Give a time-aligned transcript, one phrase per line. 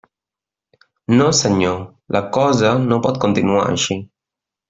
[1.19, 1.83] No senyor;
[2.17, 4.01] la cosa no pot continuar així.